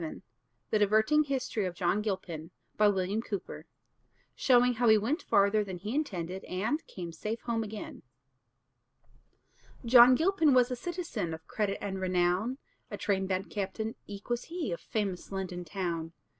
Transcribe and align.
VII 0.01 0.23
THE 0.71 0.79
DIVERTING 0.79 1.25
HISTORY 1.25 1.65
OF 1.67 1.75
JOHN 1.75 2.01
GILPIN 2.01 2.49
SHOWING 4.35 4.73
HOW 4.73 4.87
HE 4.89 4.97
WENT 4.97 5.21
FARTHER 5.21 5.63
THAN 5.63 5.77
HE 5.77 5.93
INTENDED 5.93 6.43
AND 6.45 6.87
CAME 6.87 7.11
SAFE 7.11 7.41
HOME 7.41 7.63
AGAIN 7.63 8.01
John 9.85 10.15
Gilpin 10.15 10.55
was 10.55 10.71
a 10.71 10.75
citizen 10.75 11.35
Of 11.35 11.45
credit 11.45 11.77
and 11.83 12.01
renown, 12.01 12.57
A 12.89 12.97
train 12.97 13.27
band 13.27 13.51
captain 13.51 13.93
eke 14.07 14.27
was 14.31 14.45
he 14.45 14.71
Of 14.71 14.81
famous 14.81 15.31
London 15.31 15.63
town. 15.63 16.13